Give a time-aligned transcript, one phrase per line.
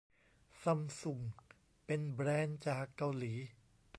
[0.63, 1.19] ซัมซุง
[1.85, 3.33] เป็นแบรนด์จากเกาหลี